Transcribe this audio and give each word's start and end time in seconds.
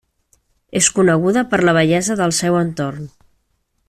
És 0.79 0.87
coneguda 0.95 1.43
per 1.53 1.59
la 1.69 1.75
bellesa 1.79 2.17
del 2.23 2.35
seu 2.39 2.61
entorn. 2.63 3.07